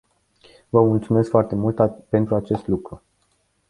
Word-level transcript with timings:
Vă 0.69 0.83
mulțumesc 0.83 1.29
foarte 1.29 1.55
mult 1.55 1.81
pentru 2.09 2.35
acest 2.35 2.67
lucru. 2.67 3.01